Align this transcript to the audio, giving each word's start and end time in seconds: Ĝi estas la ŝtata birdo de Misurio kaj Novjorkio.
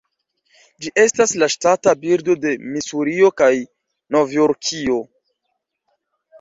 Ĝi 0.85 0.91
estas 1.03 1.33
la 1.43 1.49
ŝtata 1.55 1.93
birdo 2.07 2.37
de 2.47 2.55
Misurio 2.71 3.31
kaj 3.43 3.53
Novjorkio. 4.19 5.01